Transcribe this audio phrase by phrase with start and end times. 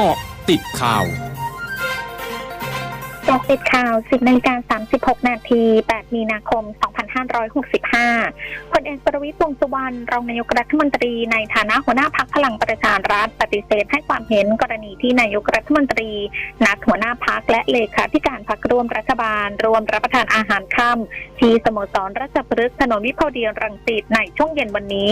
[0.00, 0.18] เกาะ
[0.50, 1.04] ติดข่าว
[3.28, 6.64] กาะติดข่าว 10นาฬิกา36 นาที 8 มีนาคม
[7.48, 16.10] 2565คนเอกประวิตรวงสุวรรณ รองนายกรัฐมนตรีในฐานะหัวหน้าพักพลังประชารัฐปฏิเสธให้ความเห็นกรณีที่นายกรัฐมนตรี
[16.64, 25.10] นัดหัวหน้าพักและเลขาธิการพักร่วมรัฐบาล รวมรับประทานอาหารค่ำที่สโมสรราชพฤกษ์ถนนวิภาวดีรังสิตในช่วงเย็นวันนี้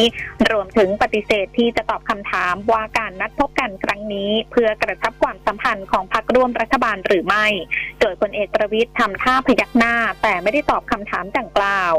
[0.51, 7.47] รวมถึงปฏิเสธที่จะตอบคำถามว่าการนัดพบกันครั้งนี้ เพื่อกระชับความสัมพันธ์ของพักร่วมรัฐบาลหรือไม่
[8.06, 11.95] ดยพลเอกประวิทย์ทำท่าพยักหน้า แต่ไม่ได้ตอบคำถามดังกล่าว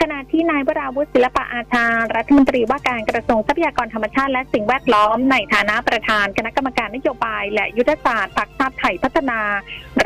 [0.00, 9.40] ขณะที่นายวราวุฒิศิลปะอาชารัฐมนตรีว่าการกระทรวงทรัพยากรธรรมชาติและสิ่งแวดล้อมในฐานะประธานคณะกรรมการนโยบาย และยุทธศาสตร์พรรคชาติไทยพัฒนา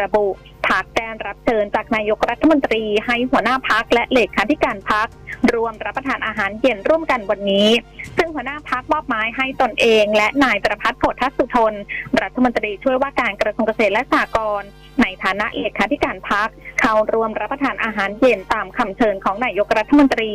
[0.01, 0.27] ระบุ
[0.68, 5.09] พักแจ้งรับเชิญจากนายกรัฐมนตรีให้หัวหน้าพักและเลขาธิการพัก
[5.55, 7.69] รวมรับประทานอาหารเย็นร่วมกันวันนี้
[8.16, 11.74] ซึ่งหัวหน้าพักมอบหมายให้ตนเอง และนายประพัฒน์โพธัสุทน
[12.23, 14.69] รัฐมนตรีช่วยว่าการกระทรวงเกษตรและสหกรณ์
[15.01, 16.48] ในฐานะเลขาธิการพัก
[16.80, 20.32] เข้าร่วมรับประทานอาหารเย็นตามคำเชิญของนายกรัฐมนตรี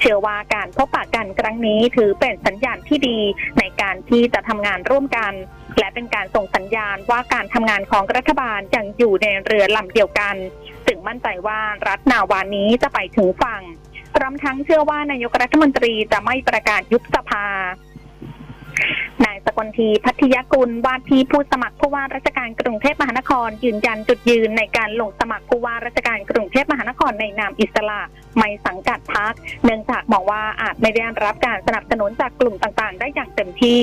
[0.00, 3.18] เชื่อว่าการพบปะกันครั้งนี้ถือเป็นสัญญาณที่ดี
[3.58, 5.32] ในการที่จะทำงานร่วมกัน
[5.78, 10.36] และเป็นการส่งสัญญาณว่าการทำงานของรัฐบาลยังอยู่ในเรือลำเดียวกัน
[10.86, 13.62] จึงมั่นใจว่ารัฐนาวานี้จะไปถึงฝั่ง
[14.22, 17.46] ร้อมทั้งเชื่อว่านายกรัฐมนตรีจะไม่ประกาศยุบสภา
[19.24, 28.00] นายสกลทีพัทยกุลว่าที่ผู้สมัคร ผู้ว่าราชการกรุงเทพมหานคร ยืนยันจุดยืนในการลงสมัครผู้ว่าราชการกรุงเทพมหานครในนามอิสระ
[28.36, 33.82] ไม่สังกัดพักเนื่องจากมองว่าอาจไม่ได้รับการสนับสนุนจากกลุ่มต่างๆ ได้อย่างเต็มที่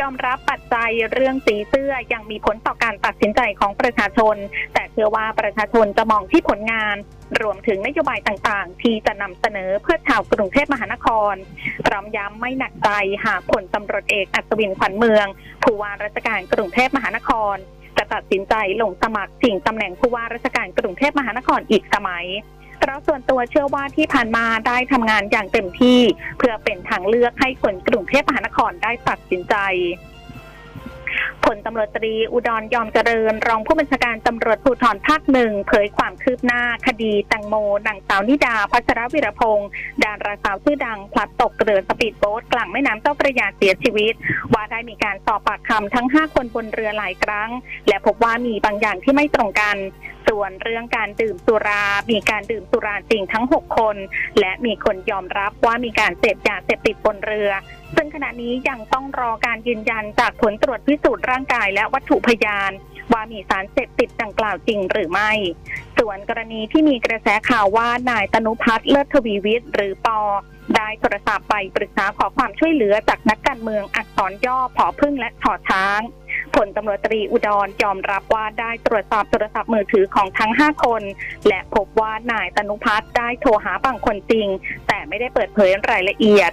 [0.00, 4.36] ยอมรับปัจจัยเรื่องสีเสื้อยังมีผลต่อการตัดสินใจของประชาชน
[4.74, 6.96] แต่เชื่อว่าประชาชนจะมองที่ผลงาน
[7.42, 11.34] รวมถึงนโยบายต่างๆ ที่จะนำเสนอเพื่อชาวกรุงเทพมหานคร
[11.86, 12.90] พร้อมย้ำไม่หนักใจ
[13.26, 15.26] หากผลตำรวจเอกอัศวินขวัญเมือง
[15.62, 17.45] ผู้ว่าราชการกรุงเทพมหานคร
[17.96, 22.26] จะตัดสินใจลงสมัครสิ่งตำแหน่งผู้ว่าราชการกรุงเทพมหานครอีกสมัย
[22.78, 26.00] เพราะส่วนตัวเชื่อว่าที่ผ่านมาได้ทำงานอย่างเต็มที่
[26.38, 29.54] เพื่อเป็นทางเลือกให้คนกรุงเทพมหานครได้ตัดสินใจ
[31.46, 37.54] ผลตำรวจตรีอุดรยอมเจริญ รองผู้บัญชาการตำรวจภูธรภาคหนึ่งเผยความคืบหน้าคดีตังโม
[37.86, 39.68] นางสาวนิดาพัชรวิรพงศ์
[40.04, 44.14] ดาราสาวชื่อดัง พลัดตกเรือสปีดโบ๊ทกลางแม่น้ำเจ้าพระยาเสียชีวิต
[44.52, 47.50] ว่าได้มีการสอบปากคำทั้ง 5 คนบนเรือหลายครั้ง
[47.88, 49.76] และพบว่ามีบางอย่างที่ไม่ตรงกัน
[50.28, 53.96] ส่วนเรื่องการดื่มสุรา มีการดื่มสุราจริงทั้ง 6 คน
[54.40, 57.50] และมีคนยอมรับว่ามีการเสพยาเสพติดบนเรือ
[57.94, 62.72] ซึ่งขณะนี้ยังต้องรอการยืนยันจากผลตรวจพิสูจน์ร่างกายและวัตถุพยาน
[63.12, 65.32] ว่ามีสารเสพติดดังกล่าวจริงหรือไม่
[65.98, 70.20] ส่วนกรณีที่มีกระแสข่าวว่านายตนุพัฒน์เลิศทวีวิทย์หรือปอ
[70.76, 76.00] ได้โทรศัพท์ไปปรึกษาขอความช่วยเหลือจากนักการเมืองอักษรย่อผอพึ่งและถอช้าง
[76.56, 81.02] ผลตำรวจตรีอุดรยอมรับว่าได้ตรวจสอบโทรศัพท์มือถือของทั้ง 5 คน
[81.48, 84.48] และพบว่านายตนุพัฒน์ได้โทรหาบางคนจริง
[84.88, 86.52] แต่ไม่ได้เปิดเผยรายละเอียด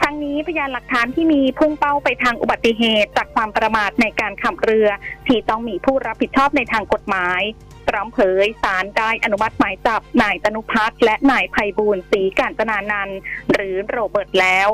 [0.00, 4.88] ทั้งนี้พยานหลักฐานที่มีพุ่งเป้าไปทางอุบัติเหตุ จากความประมาทในการขับเรือ
[5.26, 7.40] ที่ต้องมีผู้รับผิดชอบในทางกฎหมาย
[7.88, 13.10] พร้อมเผยสารได้อนุมัติหมายจับนายตนุพัฒน์และนายไพบูลศรีการจนานัน
[13.52, 14.68] หรือโรเบิร์ตแล้ว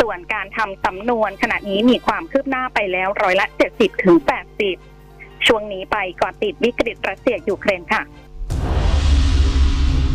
[0.00, 4.16] ส่วนการทำสำนวนขณะนี้มีความคืบหน้าไปแล้วร้อยละ 70ถึง
[4.82, 8.02] 80 ช่วงนี้ไปก่อติดวิกฤตรัสเซียยูเครนค่ะ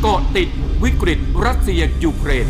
[0.01, 0.49] เกาะติด
[0.83, 2.47] วิกฤตรัสเซียยูเครน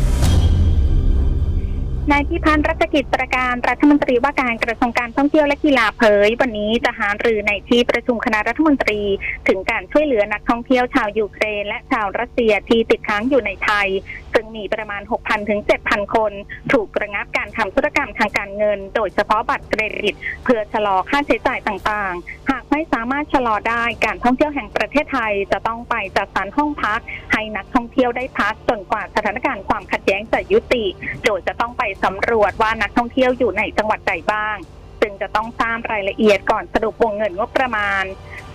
[2.12, 9.00] นายพิพัฒน์รัชกิจประการรัฐมนตรีว่าการกระทรวงการท่องเที่ยวและกีฬาเผย วันนี้จะหารือในที่ประชุมคณะรัฐมนตรี
[9.48, 13.88] ถึงการช่วยเหลือนักท่องเที่ยวชาวยูเครน และชาวรัสเซียที่ติดค้างอยู่ในไทย
[14.32, 16.32] ซึ่งมีประมาณ 6,000 ถึง 7,000 คน
[16.72, 22.45] ถูกระงับการทำธุรกรรมทางการเงิน โดยเฉพาะบัตรเครดิต เพื่อชำระค่าใช้จ่ายต่างๆ
[22.78, 27.00] ไม่สามารถชะลอได้การท่องเที่ยวแห่งประเทศไทยจะต้องไปจัดสรรห้องพัก
[27.32, 30.84] ให้นักท่องเที่ยวได้พักจนกว่าสถานการณ์ความขัดแย้งจะยุติ
[31.24, 34.56] โดยจะต้องไปสำรวจว่านักท่องเที่ยวอยู่ในจังหวัดใดบ้าง
[35.02, 38.04] จึงจะต้องทราบรายละเอียดก่อนสรุปวงเงินงบประมาณ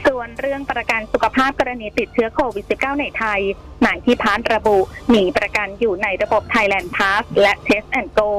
[0.06, 3.42] ส่วนเรื่องประกันสุขภาพกรณีติดเชื้อโควิด -19 ในไทย
[3.86, 4.78] นายที่พานระบุ
[5.14, 8.32] มีประกันอยู่ในระบบ Thailand Pass และ Test and Go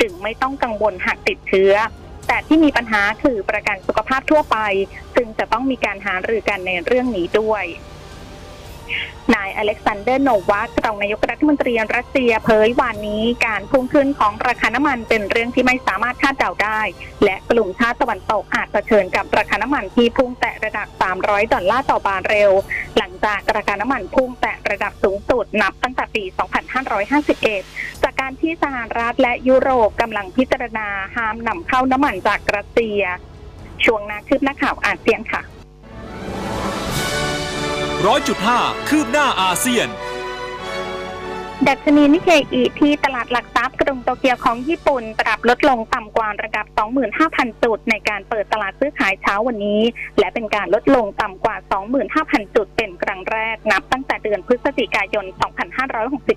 [0.00, 1.74] จึงไม่ต้องกังวลหากติดเชื้อ
[2.26, 4.58] แต่ที่มีปัญหาคือประกันสุขภาพทั่วไป
[5.14, 7.64] ซึ่งจะต้องมีการหารือกันในเรื่องนี้ด้วย
[9.34, 16.80] นายอเล็กซานเดอร์โนวัครองนายกรัฐมนตรีรัสเซียเผยวันนี้การพุ่งขึ้นของราคาน้ำมันเป็นเรื่องที่ไม่สามารถคาดเดาได้
[17.24, 20.88] และกลุ่มชาติตะวันตกอาจเผชิญกับราคาน้ำมันที่พุ่งแตะระดับ
[21.20, 22.52] 300 ดอลลาร์ต่อบาร์เรล
[22.96, 26.22] หลังจากราคาน้ำมันพุ่งแตะระดับสูงสุดนับตั้งแต่ปี
[27.34, 27.95] 2551
[28.26, 33.00] กการที่สหรัฐและยุโรปกำลังพิจารณาห้ามนำเข้าน้ำมันจากรัสเซีย
[33.84, 35.42] ช่วงหนาคืบหน้าข่าวอาเซียนค่ะ
[38.06, 39.88] ร้อยจุดห้าคืบหน้าอาเซียน
[41.68, 46.66] ดัชนีนิเคอีที่ตลาดหลักทรัพย์กรุงโตเกียวของญี่ปุ่น ปรับลดลงต่ำกว่าระดับ
[47.14, 49.80] 25,000 จุด ในการเปิดตลาดซื้อขายเช้าวันนี้
[50.18, 51.56] และเป็นการลดลงต่ำกว่า
[52.06, 55.24] 25,000 จุดเป็นครั้งแรกนับตั้งแต่เดือนพฤศจิกายน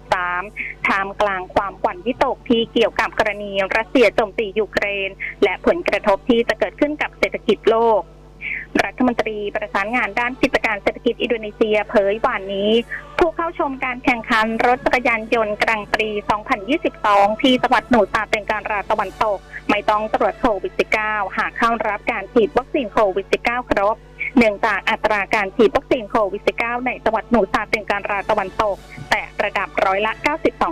[0.07, 1.57] 2563 ท่ามกลางค
[2.05, 5.09] วิตกที่เกี่ยวกับกรณีรัสเซียโจมตียูเครน
[5.43, 8.01] และผลกระทบที่จะเกิดขึ้นกับเศรษฐกิจโลก
[8.83, 12.71] รัฐมนตรีประสานงานด้านกิจการเศรษฐกิจอินโดนีเซียเผยวันนี้
[13.57, 16.09] ชมการแข่งขันรถจักรยานยนต์กลางปรี
[16.75, 19.37] 2022 ที่จังหวัดหนูซาเป็นการราตะวันตก
[19.69, 20.73] ไม่ต้องตรวจโควิด
[21.03, 23.95] -19 หากเข้ารับการฉีดวัคซีนโควิด -19 ครบ
[24.37, 28.77] เนื่องจากอัตราการฉีดวัคซีนโควิด -19 ในจังหวัดหนูซาเป็นการราตะวันตก
[29.09, 30.13] แต่ระดับร้อยละ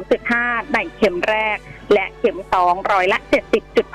[0.07, 1.57] 92.5 ในเข็มแรก
[1.94, 3.18] และเข็ม 2 ร้อยละ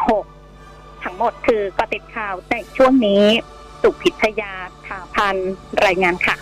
[0.08, 3.24] 70.6 ทั้งหมดคือกติดข่าวในช่วงนี้
[3.82, 4.52] สุพิทยา
[4.86, 5.36] ถาพัน
[5.84, 6.36] รายงานค่ะ